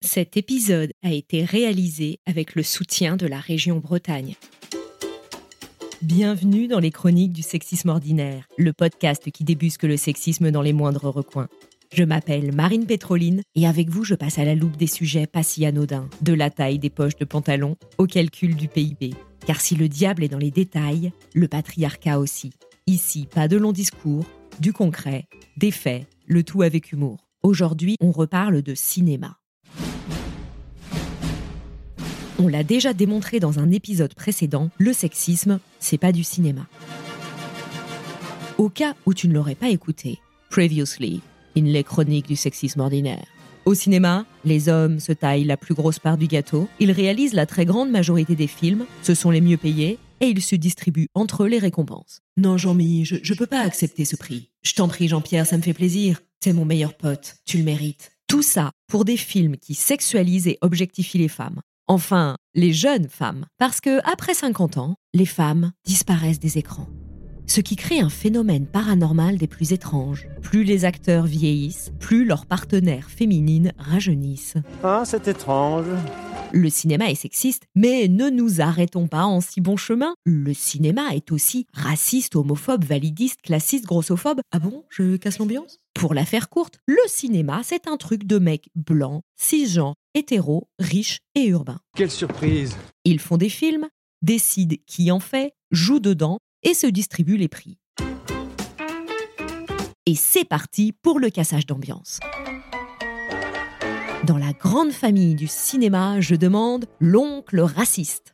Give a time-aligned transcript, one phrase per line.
[0.00, 4.36] Cet épisode a été réalisé avec le soutien de la région Bretagne.
[6.02, 10.72] Bienvenue dans les chroniques du sexisme ordinaire, le podcast qui débusque le sexisme dans les
[10.72, 11.48] moindres recoins.
[11.92, 15.42] Je m'appelle Marine Pétroline et avec vous, je passe à la loupe des sujets pas
[15.42, 19.14] si anodins, de la taille des poches de pantalon au calcul du PIB.
[19.46, 22.52] Car si le diable est dans les détails, le patriarcat aussi.
[22.86, 24.24] Ici, pas de long discours,
[24.60, 25.24] du concret,
[25.56, 27.26] des faits, le tout avec humour.
[27.42, 29.38] Aujourd'hui, on reparle de cinéma.
[32.40, 36.68] On l'a déjà démontré dans un épisode précédent, le sexisme, c'est pas du cinéma.
[38.58, 41.20] Au cas où tu ne l'aurais pas écouté, previously,
[41.56, 43.26] in les chroniques du sexisme ordinaire.
[43.64, 47.44] Au cinéma, les hommes se taillent la plus grosse part du gâteau, ils réalisent la
[47.44, 51.42] très grande majorité des films, ce sont les mieux payés, et ils se distribuent entre
[51.42, 52.22] eux les récompenses.
[52.36, 54.50] Non, Jean-Mi, je, je peux pas accepter ce prix.
[54.62, 56.20] Je t'en prie, Jean-Pierre, ça me fait plaisir.
[56.40, 58.12] T'es mon meilleur pote, tu le mérites.
[58.28, 61.60] Tout ça pour des films qui sexualisent et objectifient les femmes.
[61.90, 63.46] Enfin, les jeunes femmes.
[63.56, 66.86] Parce que, après 50 ans, les femmes disparaissent des écrans.
[67.46, 70.28] Ce qui crée un phénomène paranormal des plus étranges.
[70.42, 74.58] Plus les acteurs vieillissent, plus leurs partenaires féminines rajeunissent.
[74.84, 75.86] Ah, c'est étrange.
[76.52, 80.14] Le cinéma est sexiste, mais ne nous arrêtons pas en si bon chemin.
[80.26, 84.40] Le cinéma est aussi raciste, homophobe, validiste, classiste, grossophobe.
[84.52, 85.78] Ah bon, je casse l'ambiance?
[85.94, 91.20] Pour la faire courte, le cinéma, c'est un truc de mecs blancs, cisgenres, hétéros, riches
[91.34, 91.80] et urbains.
[91.96, 92.76] Quelle surprise.
[93.04, 93.88] Ils font des films,
[94.20, 97.78] décident qui en fait, jouent dedans et se distribuent les prix.
[100.06, 102.18] Et c'est parti pour le cassage d'ambiance.
[104.26, 108.32] Dans la grande famille du cinéma, je demande l'oncle raciste.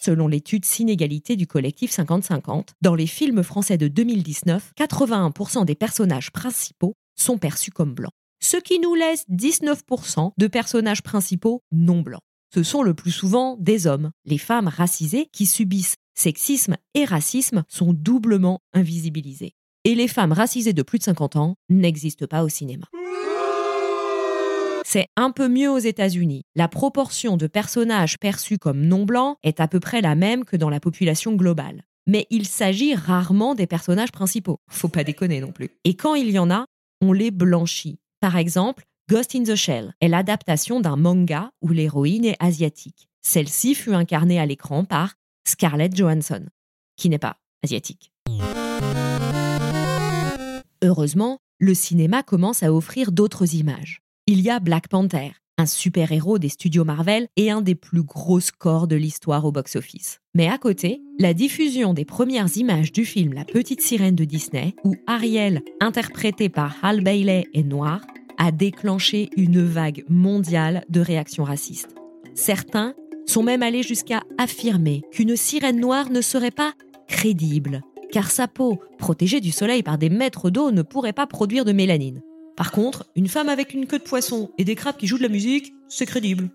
[0.00, 6.32] Selon l'étude Synégalité du collectif 50-50, dans les films français de 2019, 81% des personnages
[6.32, 8.12] principaux sont perçus comme blancs.
[8.44, 12.20] Ce qui nous laisse 19% de personnages principaux non blancs.
[12.52, 14.10] Ce sont le plus souvent des hommes.
[14.24, 19.52] Les femmes racisées qui subissent sexisme et racisme sont doublement invisibilisées.
[19.84, 22.86] Et les femmes racisées de plus de 50 ans n'existent pas au cinéma.
[24.84, 26.42] C'est un peu mieux aux États-Unis.
[26.56, 30.56] La proportion de personnages perçus comme non blancs est à peu près la même que
[30.56, 31.84] dans la population globale.
[32.08, 34.58] Mais il s'agit rarement des personnages principaux.
[34.68, 35.70] Faut pas déconner non plus.
[35.84, 36.66] Et quand il y en a,
[37.00, 37.98] on les blanchit.
[38.22, 43.08] Par exemple, Ghost in the Shell est l'adaptation d'un manga où l'héroïne est asiatique.
[43.20, 46.46] Celle-ci fut incarnée à l'écran par Scarlett Johansson,
[46.96, 48.12] qui n'est pas asiatique.
[50.84, 54.02] Heureusement, le cinéma commence à offrir d'autres images.
[54.28, 58.40] Il y a Black Panther, un super-héros des studios Marvel et un des plus gros
[58.40, 60.20] scores de l'histoire au box-office.
[60.34, 64.74] Mais à côté, la diffusion des premières images du film La Petite Sirène de Disney,
[64.84, 68.00] où Ariel, interprétée par Hal Bailey, est noire,
[68.38, 71.94] a déclenché une vague mondiale de réactions racistes.
[72.34, 72.94] Certains
[73.26, 76.72] sont même allés jusqu'à affirmer qu'une sirène noire ne serait pas
[77.08, 81.64] crédible, car sa peau, protégée du soleil par des mètres d'eau, ne pourrait pas produire
[81.64, 82.22] de mélanine.
[82.62, 85.24] Par contre, une femme avec une queue de poisson et des crabes qui jouent de
[85.24, 86.48] la musique, c'est crédible.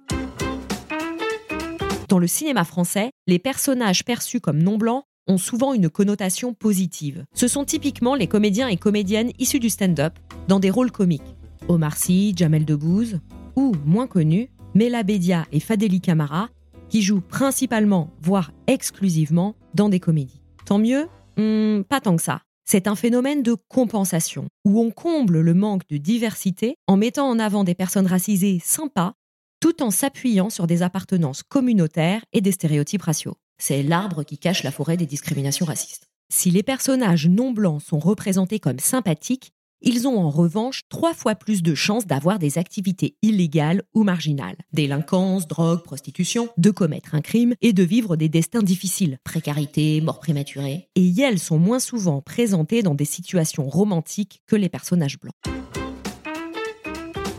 [2.07, 7.25] Dans le cinéma français, les personnages perçus comme non blancs ont souvent une connotation positive.
[7.33, 10.13] Ce sont typiquement les comédiens et comédiennes issus du stand-up
[10.47, 11.35] dans des rôles comiques.
[11.67, 13.19] Omar Sy, Jamel Debbouze,
[13.57, 16.47] ou, moins connus, Mela Bedia et Fadeli Camara,
[16.87, 20.41] qui jouent principalement, voire exclusivement, dans des comédies.
[20.65, 21.09] Tant mieux?
[21.35, 22.43] Hmm, Pas tant que ça.
[22.69, 27.39] C'est un phénomène de compensation, où on comble le manque de diversité en mettant en
[27.39, 29.13] avant des personnes racisées sympas,
[29.61, 33.37] tout en s'appuyant sur des appartenances communautaires et des stéréotypes raciaux.
[33.57, 36.09] C'est l'arbre qui cache la forêt des discriminations racistes.
[36.29, 41.35] Si les personnages non blancs sont représentés comme sympathiques, ils ont en revanche trois fois
[41.35, 47.21] plus de chances d'avoir des activités illégales ou marginales, délinquance, drogue, prostitution, de commettre un
[47.21, 50.89] crime et de vivre des destins difficiles, précarité, mort prématurée.
[50.95, 55.33] Et elles sont moins souvent présentées dans des situations romantiques que les personnages blancs.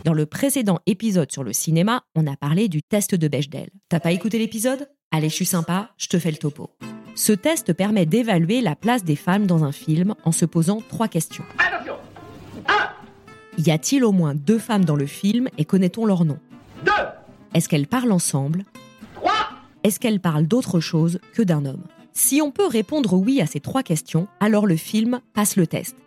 [0.05, 3.69] Dans le précédent épisode sur le cinéma, on a parlé du test de Bechdel.
[3.89, 4.89] T'as pas écouté l'épisode?
[5.11, 6.71] Allez, je suis sympa, je te fais le topo.
[7.15, 11.09] Ce test permet d'évaluer la place des femmes dans un film en se posant trois
[11.09, 11.43] questions.
[13.59, 16.39] Y a-t-il au moins deux femmes dans le film et connaît-on leur nom?
[16.85, 16.91] Deux
[17.53, 18.63] Est-ce qu'elles parlent ensemble?
[19.15, 19.49] Trois
[19.83, 21.83] Est-ce qu'elles parlent d'autre chose que d'un homme?
[22.13, 25.97] Si on peut répondre oui à ces trois questions, alors le film passe le test.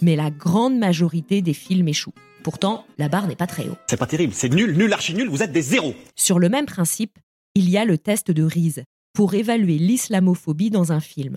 [0.00, 2.14] Mais la grande majorité des films échouent.
[2.42, 3.76] Pourtant, la barre n'est pas très haut.
[3.86, 5.94] C'est pas terrible, c'est nul, nul, archi nul, vous êtes des zéros.
[6.16, 7.18] Sur le même principe,
[7.54, 8.80] il y a le test de Reese
[9.12, 11.36] pour évaluer l'islamophobie dans un film.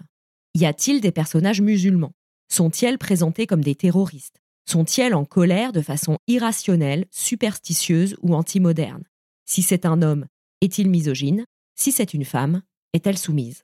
[0.55, 2.13] Y a-t-il des personnages musulmans?
[2.49, 4.42] Sont-ils présentés comme des terroristes?
[4.65, 9.03] Sont-ils en colère de façon irrationnelle, superstitieuse ou antimoderne?
[9.45, 10.25] Si c'est un homme,
[10.61, 11.45] est-il misogyne?
[11.75, 12.61] Si c'est une femme,
[12.93, 13.63] est-elle soumise?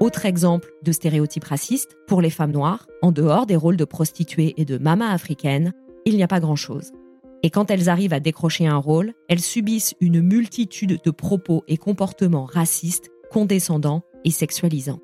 [0.00, 4.54] Autre exemple de stéréotype raciste, pour les femmes noires, en dehors des rôles de prostituées
[4.56, 5.72] et de mamas africaines,
[6.04, 6.92] il n'y a pas grand-chose.
[7.42, 11.76] Et quand elles arrivent à décrocher un rôle, elles subissent une multitude de propos et
[11.76, 15.00] comportements racistes, condescendants et sexualisants.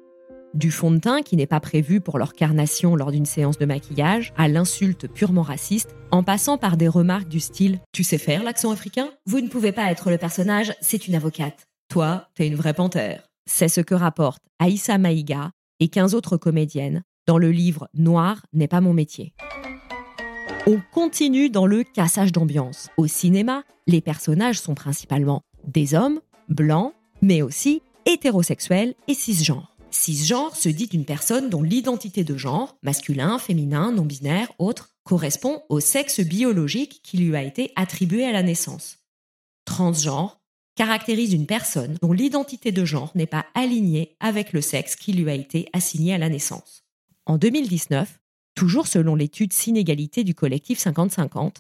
[0.55, 3.65] Du fond de teint qui n'est pas prévu pour leur carnation lors d'une séance de
[3.65, 8.43] maquillage, à l'insulte purement raciste, en passant par des remarques du style⁇ Tu sais faire
[8.43, 9.09] l'accent africain?
[9.25, 11.67] Vous ne pouvez pas être le personnage, c'est une avocate.
[11.89, 13.31] Toi, t'es une vraie panthère.
[13.47, 18.69] C'est ce que rapportent Aïssa Maïga et 15 autres comédiennes dans le livre Noir n'est
[18.69, 19.35] pas mon métier.
[20.67, 22.89] On continue dans le cassage d'ambiance.
[22.99, 29.72] Au cinéma, les personnages sont principalement des hommes, blancs, mais aussi hétérosexuels et cisgenres.
[29.93, 35.81] Cisgenre se dit d'une personne dont l'identité de genre, masculin, féminin, non-binaire, autre, correspond au
[35.81, 38.99] sexe biologique qui lui a été attribué à la naissance.
[39.65, 40.41] Transgenre
[40.75, 45.31] caractérise une personne dont l'identité de genre n'est pas alignée avec le sexe qui lui
[45.31, 46.85] a été assigné à la naissance.
[47.27, 48.19] En 2019,
[48.55, 51.57] Toujours selon l'étude Sinégalité du collectif 50-50,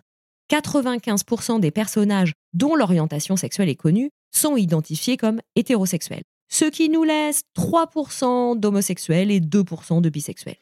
[0.50, 7.02] 95% des personnages dont l'orientation sexuelle est connue sont identifiés comme hétérosexuels, ce qui nous
[7.02, 10.58] laisse 3% d'homosexuels et 2% de bisexuels.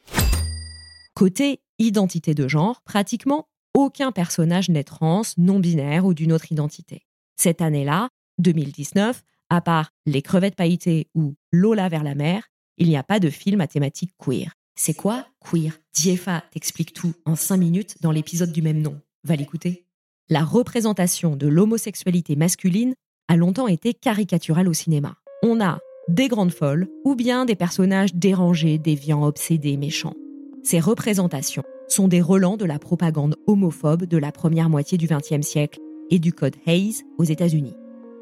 [1.15, 7.05] Côté identité de genre, pratiquement aucun personnage n'est trans, non-binaire ou d'une autre identité.
[7.35, 8.07] Cette année-là,
[8.39, 12.47] 2019, à part Les crevettes pailletées ou Lola vers la mer,
[12.77, 14.53] il n'y a pas de film à thématique queer.
[14.75, 15.77] C'est quoi queer?
[15.93, 18.99] Diefa t'explique tout en 5 minutes dans l'épisode du même nom.
[19.25, 19.85] Va l'écouter.
[20.29, 22.95] La représentation de l'homosexualité masculine
[23.27, 25.20] a longtemps été caricaturale au cinéma.
[25.43, 30.13] On a des grandes folles ou bien des personnages dérangés, déviants, obsédés, méchants.
[30.61, 35.45] Ces représentations sont des relents de la propagande homophobe de la première moitié du XXe
[35.45, 35.79] siècle
[36.11, 37.75] et du code Hayes aux États-Unis.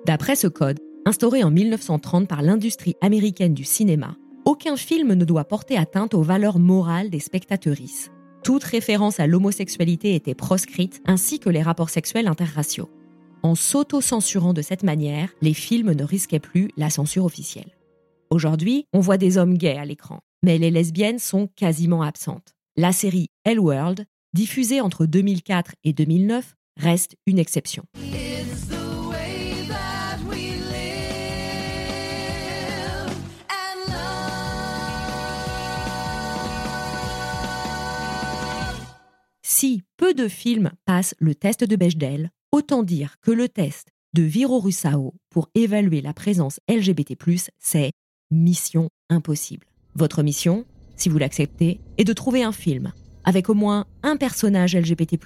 [0.06, 4.15] D'après ce code, instauré en 1930 par l'industrie américaine du cinéma,
[4.45, 8.12] aucun film ne doit porter atteinte aux valeurs morales des spectatrices.
[8.44, 12.89] Toute référence à l'homosexualité était proscrite, ainsi que les rapports sexuels interraciaux.
[13.41, 17.77] En s'auto-censurant de cette manière, les films ne risquaient plus la censure officielle.
[18.30, 22.53] Aujourd'hui, on voit des hommes gays à l'écran, mais les lesbiennes sont quasiment absentes.
[22.75, 27.86] La série Hell World, diffusée entre 2004 et 2009, reste une exception.
[39.41, 44.24] Si peu de films passent le test de Bechdel, autant dire que le test de
[44.24, 47.16] Viro Russao pour évaluer la présence LGBT+,
[47.60, 47.92] c'est
[48.31, 49.68] mission impossible.
[49.96, 50.66] Votre mission,
[50.96, 52.92] si vous l'acceptez, est de trouver un film
[53.24, 55.19] avec au moins un personnage LGBT+,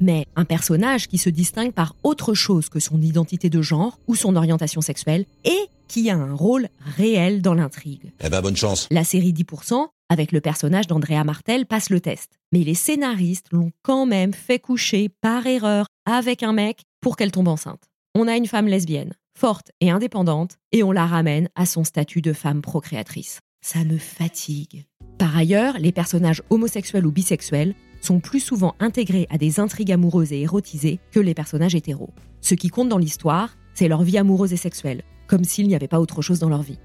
[0.00, 4.14] mais un personnage qui se distingue par autre chose que son identité de genre ou
[4.14, 8.12] son orientation sexuelle et qui a un rôle réel dans l'intrigue.
[8.20, 8.88] Eh ben bonne chance.
[8.90, 12.32] La série 10%, avec le personnage d'Andrea Martel, passe le test.
[12.52, 17.32] Mais les scénaristes l'ont quand même fait coucher par erreur avec un mec pour qu'elle
[17.32, 17.90] tombe enceinte.
[18.14, 22.22] On a une femme lesbienne, forte et indépendante, et on la ramène à son statut
[22.22, 23.40] de femme procréatrice.
[23.60, 24.86] Ça me fatigue.
[25.18, 30.32] Par ailleurs, les personnages homosexuels ou bisexuels sont plus souvent intégrés à des intrigues amoureuses
[30.32, 32.10] et érotisées que les personnages hétéros.
[32.40, 35.88] Ce qui compte dans l'histoire, c'est leur vie amoureuse et sexuelle, comme s'il n'y avait
[35.88, 36.78] pas autre chose dans leur vie.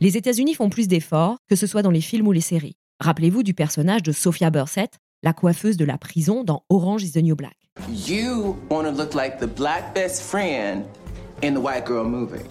[0.00, 2.76] Les États-Unis font plus d'efforts, que ce soit dans les films ou les séries.
[3.00, 7.22] Rappelez-vous du personnage de Sophia Bursett, la coiffeuse de la prison dans Orange is the
[7.22, 7.65] New Black.
[7.88, 10.84] You want to look like the black best friend
[11.42, 12.42] in the white girl movie.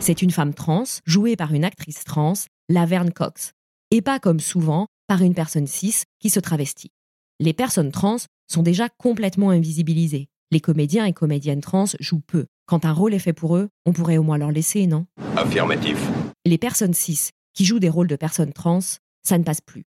[0.00, 2.34] C'est une femme trans, jouée par une actrice trans,
[2.68, 3.52] Laverne Cox,
[3.90, 6.92] et pas comme souvent par une personne cis qui se travestit.
[7.40, 10.28] Les personnes trans sont déjà complètement invisibilisées.
[10.50, 12.46] Les comédiens et comédiennes trans jouent peu.
[12.66, 15.06] Quand un rôle est fait pour eux, on pourrait au moins leur laisser, non?
[15.36, 15.98] Affirmatif.
[16.44, 18.80] Les personnes cis qui jouent des rôles de personnes trans,
[19.22, 19.84] ça ne passe plus.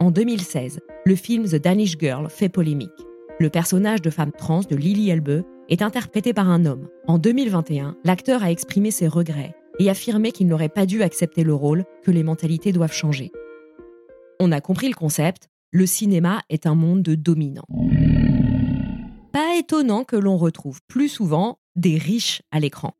[0.00, 2.90] En 2016, le film The Danish Girl fait polémique.
[3.38, 6.88] Le personnage de femme trans de Lily Elbe est interprété par un homme.
[7.06, 11.52] En 2021, l'acteur a exprimé ses regrets et affirmé qu'il n'aurait pas dû accepter le
[11.52, 13.32] rôle, que les mentalités doivent changer.
[14.40, 17.66] On a compris le concept, le cinéma est un monde de dominants.
[19.32, 22.94] Pas étonnant que l'on retrouve plus souvent des riches à l'écran.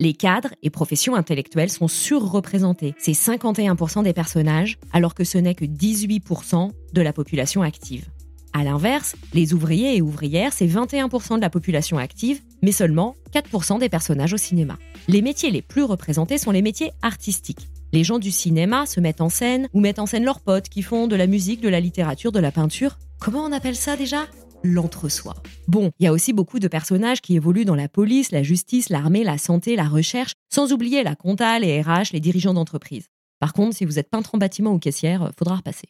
[0.00, 2.94] Les cadres et professions intellectuelles sont surreprésentés.
[2.98, 8.06] C'est 51% des personnages, alors que ce n'est que 18% de la population active.
[8.52, 13.78] À l'inverse, les ouvriers et ouvrières, c'est 21% de la population active, mais seulement 4%
[13.78, 14.78] des personnages au cinéma.
[15.06, 17.68] Les métiers les plus représentés sont les métiers artistiques.
[17.92, 20.82] Les gens du cinéma se mettent en scène ou mettent en scène leurs potes qui
[20.82, 22.98] font de la musique, de la littérature, de la peinture.
[23.20, 24.26] Comment on appelle ça déjà?
[24.66, 25.34] L'entre-soi.
[25.68, 28.88] Bon, il y a aussi beaucoup de personnages qui évoluent dans la police, la justice,
[28.88, 33.08] l'armée, la santé, la recherche, sans oublier la compta, les RH, les dirigeants d'entreprise.
[33.40, 35.88] Par contre, si vous êtes peintre en bâtiment ou caissière, faudra repasser.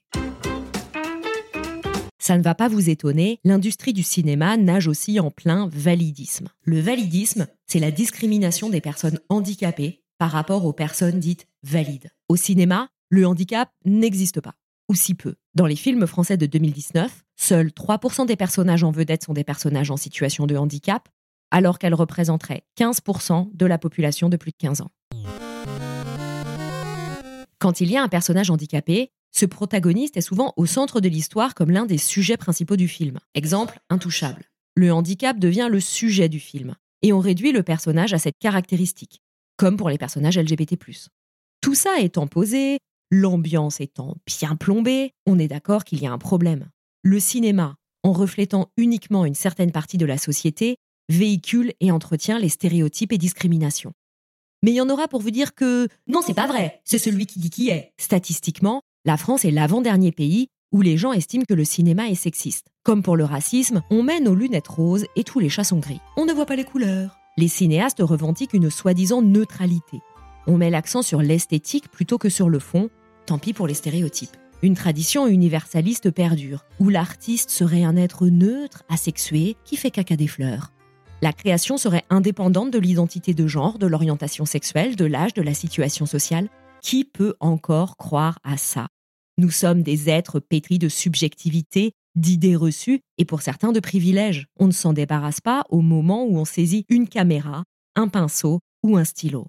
[2.19, 6.49] Ça ne va pas vous étonner, l'industrie du cinéma nage aussi en plein validisme.
[6.63, 12.11] Le validisme, c'est la discrimination des personnes handicapées par rapport aux personnes dites valides.
[12.29, 14.55] Au cinéma, le handicap n'existe pas,
[14.89, 15.35] ou si peu.
[15.55, 19.91] Dans les films français de 2019, seuls 3% des personnages en vedette sont des personnages
[19.91, 21.09] en situation de handicap,
[21.51, 24.91] alors qu'elles représenteraient 15% de la population de plus de 15 ans.
[27.59, 31.55] Quand il y a un personnage handicapé, ce protagoniste est souvent au centre de l'histoire
[31.55, 33.19] comme l'un des sujets principaux du film.
[33.35, 34.45] Exemple, intouchable.
[34.77, 39.23] Le handicap devient le sujet du film, et on réduit le personnage à cette caractéristique,
[39.57, 40.77] comme pour les personnages LGBT.
[41.61, 42.79] Tout ça étant posé,
[43.21, 46.69] l'ambiance étant bien plombée, on est d'accord qu'il y a un problème.
[47.03, 50.77] Le cinéma, en reflétant uniquement une certaine partie de la société,
[51.09, 53.93] véhicule et entretient les stéréotypes et discriminations.
[54.63, 57.27] Mais il y en aura pour vous dire que non, c'est pas vrai, c'est celui
[57.27, 57.93] qui dit qui est.
[57.99, 62.67] Statistiquement, la France est l'avant-dernier pays où les gens estiment que le cinéma est sexiste.
[62.83, 66.01] Comme pour le racisme, on mène aux lunettes roses et tous les chats sont gris.
[66.17, 67.17] On ne voit pas les couleurs.
[67.37, 70.01] Les cinéastes revendiquent une soi-disant neutralité.
[70.47, 72.91] On met l'accent sur l'esthétique plutôt que sur le fond,
[73.27, 74.37] tant pis pour les stéréotypes.
[74.63, 80.29] Une tradition universaliste perdure, où l'artiste serait un être neutre, asexué, qui fait caca des
[80.29, 80.73] fleurs.
[81.23, 85.55] La création serait indépendante de l'identité de genre, de l'orientation sexuelle, de l'âge, de la
[85.55, 86.49] situation sociale.
[86.83, 88.89] Qui peut encore croire à ça?
[89.39, 94.47] Nous sommes des êtres pétris de subjectivité, d'idées reçues et pour certains de privilèges.
[94.59, 97.65] On ne s'en débarrasse pas au moment où on saisit une caméra,
[97.97, 99.49] un pinceau ou un stylo.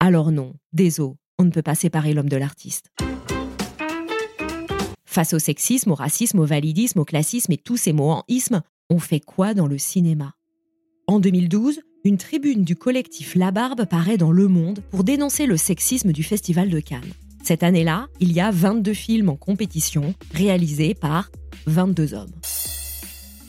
[0.00, 2.90] Alors non, désolé, on ne peut pas séparer l'homme de l'artiste.
[5.16, 8.60] Face au sexisme, au racisme, au validisme, au classisme et tous ces mots en isme,
[8.90, 10.34] on fait quoi dans le cinéma?
[11.06, 15.56] En 2012, une tribune du collectif La Barbe paraît dans Le Monde pour dénoncer le
[15.56, 17.14] sexisme du Festival de Cannes.
[17.42, 21.30] Cette année-là, il y a 22 films en compétition réalisés par
[21.64, 22.34] 22 hommes.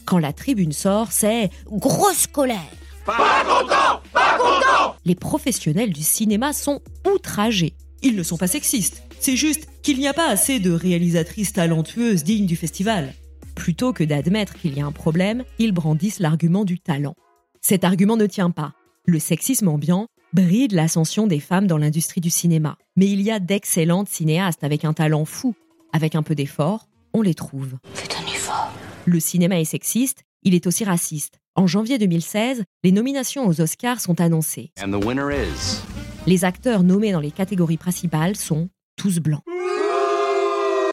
[0.05, 2.71] Quand la tribune sort, c'est grosse colère.
[3.05, 6.79] Pas content Pas content Les professionnels du cinéma sont
[7.13, 7.75] outragés.
[8.03, 9.03] Ils ne sont pas sexistes.
[9.19, 13.13] C'est juste qu'il n'y a pas assez de réalisatrices talentueuses dignes du festival.
[13.55, 17.15] Plutôt que d'admettre qu'il y a un problème, ils brandissent l'argument du talent.
[17.61, 18.73] Cet argument ne tient pas.
[19.05, 22.77] Le sexisme ambiant bride l'ascension des femmes dans l'industrie du cinéma.
[22.95, 25.55] Mais il y a d'excellentes cinéastes avec un talent fou.
[25.93, 27.77] Avec un peu d'effort, on les trouve.
[27.93, 28.71] Faites un effort.
[29.05, 31.39] Le cinéma est sexiste, il est aussi raciste.
[31.55, 34.71] En janvier 2016, les nominations aux Oscars sont annoncées.
[34.83, 35.81] And the winner is...
[36.27, 38.67] Les acteurs nommés dans les catégories principales sont
[38.97, 39.43] tous blancs.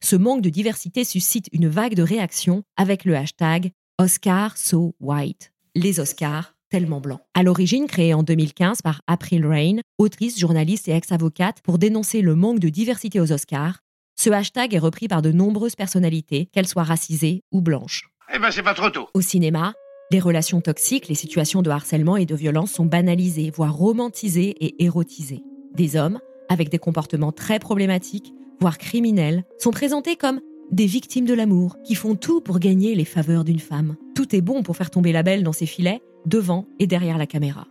[0.05, 5.53] Ce manque de diversité suscite une vague de réactions avec le hashtag Oscar so white.
[5.75, 7.21] Les Oscars tellement blanc.
[7.35, 12.37] À l'origine créée en 2015 par April Rain, autrice, journaliste et ex-avocate pour dénoncer le
[12.37, 13.81] manque de diversité aux Oscars,
[14.17, 18.09] ce hashtag est repris par de nombreuses personnalités, qu'elles soient racisées ou blanches.
[18.33, 19.09] Eh ben, c'est pas trop tôt.
[19.15, 19.75] Au cinéma,
[20.11, 24.85] les relations toxiques, les situations de harcèlement et de violence sont banalisées, voire romantisées et
[24.85, 25.43] érotisées.
[25.75, 31.35] Des hommes, avec des comportements très problématiques, voire criminels, sont présentés comme des victimes de
[31.35, 33.97] l'amour qui font tout pour gagner les faveurs d'une femme.
[34.15, 37.27] Tout est bon pour faire tomber la belle dans ses filets, devant et derrière la
[37.27, 37.67] caméra.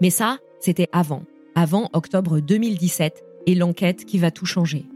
[0.00, 1.22] Mais ça, c'était avant,
[1.54, 4.86] avant octobre 2017 et l'enquête qui va tout changer.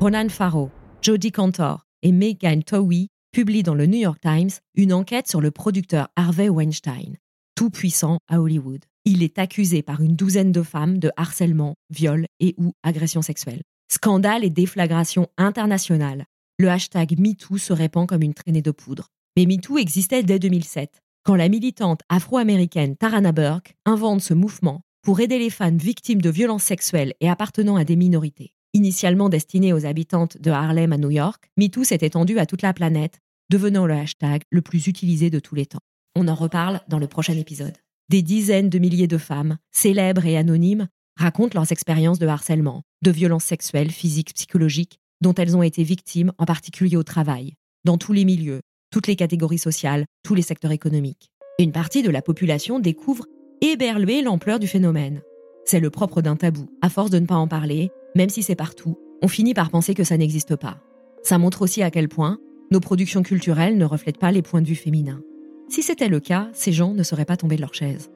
[0.00, 0.70] Ronan Farrow,
[1.02, 5.50] Jodie Cantor et Megan Towie publient dans le New York Times une enquête sur le
[5.50, 7.16] producteur Harvey Weinstein,
[7.54, 8.84] tout puissant à Hollywood.
[9.04, 13.62] Il est accusé par une douzaine de femmes de harcèlement, viol et ou agression sexuelle.
[13.90, 16.24] Scandale et déflagration internationale.
[16.58, 19.08] Le hashtag MeToo se répand comme une traînée de poudre.
[19.36, 25.20] Mais MeToo existait dès 2007, quand la militante afro-américaine Tarana Burke invente ce mouvement pour
[25.20, 28.52] aider les femmes victimes de violences sexuelles et appartenant à des minorités.
[28.74, 32.74] Initialement destiné aux habitantes de Harlem à New York, MeToo s'est étendu à toute la
[32.74, 33.18] planète,
[33.50, 35.80] devenant le hashtag le plus utilisé de tous les temps.
[36.14, 37.76] On en reparle dans le prochain épisode.
[38.10, 43.10] Des dizaines de milliers de femmes, célèbres et anonymes, racontent leurs expériences de harcèlement, de
[43.10, 48.12] violences sexuelles, physiques, psychologiques, dont elles ont été victimes, en particulier au travail, dans tous
[48.12, 48.60] les milieux,
[48.90, 51.30] toutes les catégories sociales, tous les secteurs économiques.
[51.58, 53.26] Une partie de la population découvre
[53.60, 55.22] éberluée l'ampleur du phénomène.
[55.68, 56.66] C'est le propre d'un tabou.
[56.80, 59.92] À force de ne pas en parler, même si c'est partout, on finit par penser
[59.92, 60.78] que ça n'existe pas.
[61.22, 62.38] Ça montre aussi à quel point
[62.70, 65.20] nos productions culturelles ne reflètent pas les points de vue féminins.
[65.68, 68.10] Si c'était le cas, ces gens ne seraient pas tombés de leur chaise.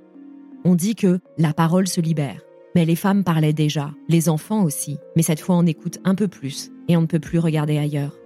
[0.64, 2.40] On dit que la parole se libère,
[2.75, 6.28] mais les femmes parlaient déjà, les enfants aussi, mais cette fois on écoute un peu
[6.28, 8.16] plus et on ne peut plus regarder ailleurs.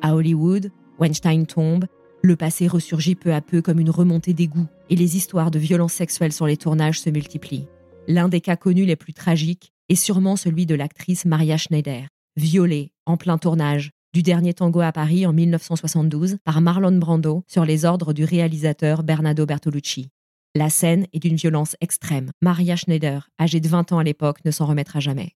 [0.00, 1.84] À Hollywood, Weinstein tombe,
[2.22, 5.92] le passé ressurgit peu à peu comme une remontée d'égout et les histoires de violences
[5.92, 7.68] sexuelles sur les tournages se multiplient.
[8.08, 12.90] L'un des cas connus les plus tragiques est sûrement celui de l'actrice Maria Schneider, violée
[13.06, 17.84] en plein tournage du dernier tango à Paris en 1972 par Marlon Brando sur les
[17.84, 20.08] ordres du réalisateur Bernardo Bertolucci.
[20.54, 22.30] La scène est d'une violence extrême.
[22.42, 25.30] Maria Schneider, âgée de 20 ans à l'époque, ne s'en remettra jamais.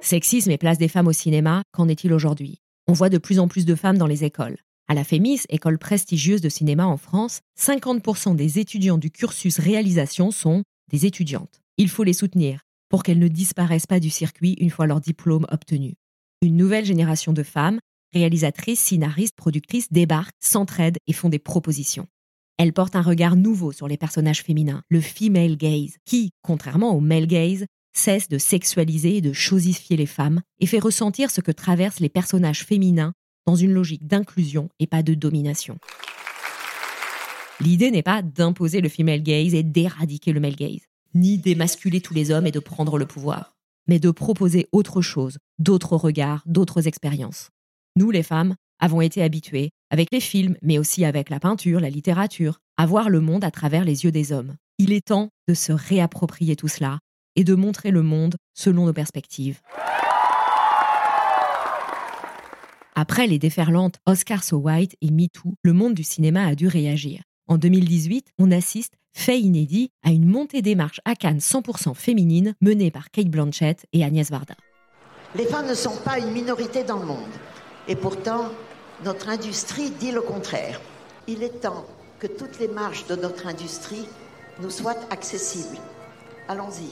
[0.00, 2.60] Sexisme et place des femmes au cinéma, qu'en est-il aujourd'hui?
[2.88, 4.56] On voit de plus en plus de femmes dans les écoles.
[4.90, 10.32] À la FEMIS, école prestigieuse de cinéma en France, 50% des étudiants du cursus réalisation
[10.32, 11.60] sont des étudiantes.
[11.76, 15.46] Il faut les soutenir pour qu'elles ne disparaissent pas du circuit une fois leur diplôme
[15.48, 15.94] obtenu.
[16.42, 17.78] Une nouvelle génération de femmes,
[18.12, 22.08] réalisatrices, scénaristes, productrices, débarquent, s'entraident et font des propositions.
[22.58, 27.00] Elles portent un regard nouveau sur les personnages féminins, le female gaze, qui, contrairement au
[27.00, 31.52] male gaze, cesse de sexualiser et de chosifier les femmes et fait ressentir ce que
[31.52, 33.12] traversent les personnages féminins
[33.46, 35.78] dans une logique d'inclusion et pas de domination.
[37.60, 42.14] L'idée n'est pas d'imposer le female gaze et d'éradiquer le male gaze, ni d'émasculer tous
[42.14, 43.54] les hommes et de prendre le pouvoir,
[43.86, 47.50] mais de proposer autre chose, d'autres regards, d'autres expériences.
[47.96, 51.90] Nous, les femmes, avons été habituées, avec les films, mais aussi avec la peinture, la
[51.90, 54.56] littérature, à voir le monde à travers les yeux des hommes.
[54.78, 56.98] Il est temps de se réapproprier tout cela
[57.36, 59.60] et de montrer le monde selon nos perspectives.
[62.96, 66.66] Après les déferlantes Oscar So White et Me Too, le monde du cinéma a dû
[66.66, 67.22] réagir.
[67.46, 72.54] En 2018, on assiste, fait inédit, à une montée des marches à Cannes 100% féminine
[72.60, 74.54] menée par Kate Blanchett et Agnès Varda.
[75.36, 77.18] Les femmes ne sont pas une minorité dans le monde.
[77.86, 78.50] Et pourtant,
[79.04, 80.80] notre industrie dit le contraire.
[81.28, 81.86] Il est temps
[82.18, 84.06] que toutes les marches de notre industrie
[84.60, 85.78] nous soient accessibles.
[86.48, 86.90] Allons-y,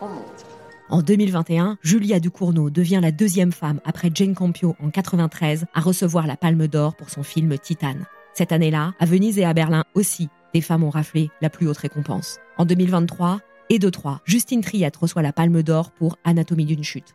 [0.00, 0.46] on monte.
[0.90, 6.26] En 2021, Julia Ducournau devient la deuxième femme après Jane Campion en 93 à recevoir
[6.26, 8.04] la Palme d'Or pour son film Titane.
[8.34, 11.78] Cette année-là, à Venise et à Berlin aussi, des femmes ont raflé la plus haute
[11.78, 12.38] récompense.
[12.58, 13.90] En 2023, et de
[14.26, 17.14] Justine Triette reçoit la Palme d'Or pour Anatomie d'une chute.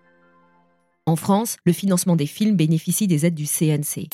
[1.05, 4.09] En France, le financement des films bénéficie des aides du CNC.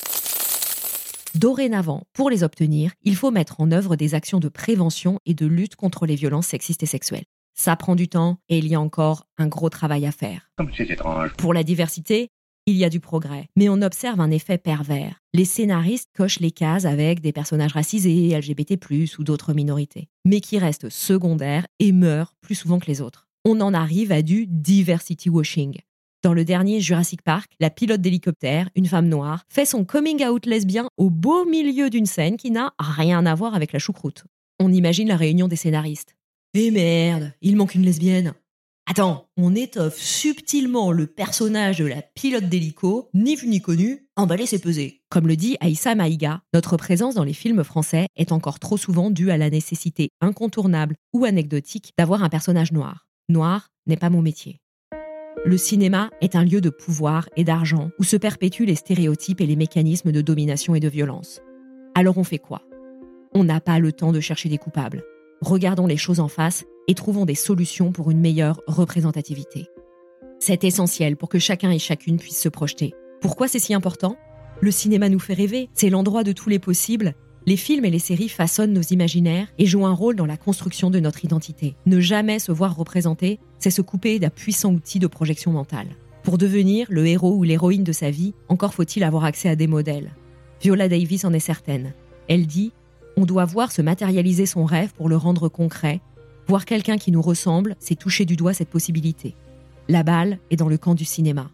[1.34, 5.46] Dorénavant, pour les obtenir, il faut mettre en œuvre des actions de prévention et de
[5.46, 7.26] lutte contre les violences sexistes et sexuelles.
[7.56, 10.52] Ça prend du temps et il y a encore un gros travail à faire.
[10.78, 11.34] C'est étrange.
[11.38, 12.30] Pour la diversité,
[12.68, 15.22] il y a du progrès, mais on observe un effet pervers.
[15.34, 18.78] Les scénaristes cochent les cases avec des personnages racisés, LGBT+,
[19.20, 23.28] ou d'autres minorités, mais qui restent secondaires et meurent plus souvent que les autres.
[23.46, 25.78] On en arrive à du diversity washing.
[26.24, 30.48] Dans le dernier Jurassic Park, la pilote d'hélicoptère, une femme noire, fait son coming out
[30.48, 34.26] lesbien au beau milieu d'une scène qui n'a rien à voir avec la choucroute.
[34.60, 36.16] On imagine la réunion des scénaristes.
[36.58, 38.34] Eh merde, il manque une lesbienne.
[38.90, 44.46] Attends, on étoffe subtilement le personnage de la pilote d'hélico, ni vu ni connu, emballé
[44.46, 45.02] c'est pesé.
[45.10, 49.12] Comme le dit Aïssa Maïga, notre présence dans les films français est encore trop souvent
[49.12, 53.06] due à la nécessité incontournable ou anecdotique d'avoir un personnage noir.
[53.28, 54.62] Noir n'est pas mon métier.
[55.44, 59.46] Le cinéma est un lieu de pouvoir et d'argent où se perpétuent les stéréotypes et
[59.46, 61.42] les mécanismes de domination et de violence.
[61.96, 62.62] Alors on fait quoi?
[63.34, 65.04] On n'a pas le temps de chercher des coupables
[65.42, 69.68] regardons les choses en face et trouvons des solutions pour une meilleure représentativité.
[70.40, 72.94] C'est essentiel pour que chacun et chacune puisse se projeter.
[73.22, 74.18] Pourquoi c'est si important?
[74.62, 77.16] Le cinéma nous fait rêver, c'est l'endroit de tous les possibles.
[77.46, 80.90] Les films et les séries façonnent nos imaginaires et jouent un rôle dans la construction
[80.90, 81.76] de notre identité.
[81.86, 85.90] Ne jamais se voir représenté, c'est se couper d'un puissant outil de projection mentale.
[86.24, 89.68] Pour devenir le héros ou l'héroïne de sa vie, encore faut-il avoir accès à des
[89.68, 90.16] modèles.
[90.62, 91.94] Viola Davis en est certaine.
[92.28, 92.72] Elle dit
[93.18, 96.02] on doit voir se matérialiser son rêve pour le rendre concret.
[96.48, 99.36] Voir quelqu'un qui nous ressemble, c'est toucher du doigt cette possibilité.
[99.88, 101.50] La balle est dans le camp du cinéma.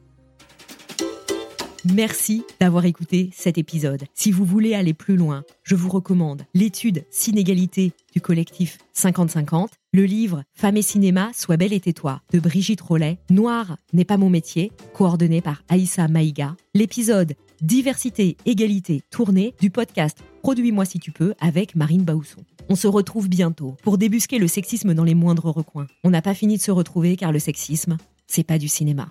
[1.93, 4.03] Merci d'avoir écouté cet épisode.
[4.13, 10.03] Si vous voulez aller plus loin, je vous recommande l'étude Synégalité du collectif 50-50, le
[10.03, 14.29] livre Femme et cinéma, Sois belle et tais-toi de Brigitte Rollet, Noir n'est pas mon
[14.29, 21.35] métier, coordonné par Aïssa Maïga, l'épisode Diversité, égalité, tournée du podcast Produis-moi si tu peux
[21.39, 22.43] avec Marine Baousson.
[22.67, 25.85] On se retrouve bientôt pour débusquer le sexisme dans les moindres recoins.
[26.03, 29.09] On n'a pas fini de se retrouver car le sexisme, c'est pas du cinéma.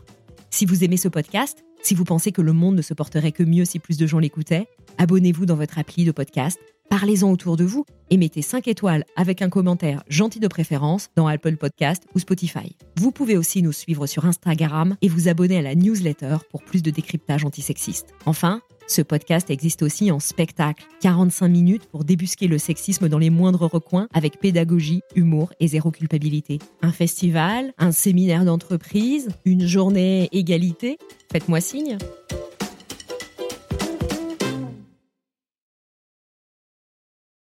[0.50, 3.44] Si vous aimez ce podcast, si vous pensez que le monde ne se porterait que
[3.44, 4.66] mieux si plus de gens l'écoutaient,
[4.98, 9.40] abonnez-vous dans votre appli de podcast, parlez-en autour de vous et mettez 5 étoiles avec
[9.40, 12.76] un commentaire gentil de préférence dans Apple Podcast ou Spotify.
[12.96, 16.82] Vous pouvez aussi nous suivre sur Instagram et vous abonner à la newsletter pour plus
[16.82, 18.08] de décryptage antisexiste.
[18.26, 23.31] Enfin, ce podcast existe aussi en spectacle, 45 minutes pour débusquer le sexisme dans les
[23.31, 26.59] moindres recoins avec pédagogie, humour et zéro culpabilité.
[26.83, 30.98] Un festival, un séminaire d'entreprise, une journée égalité
[31.31, 31.98] Faites-moi signe.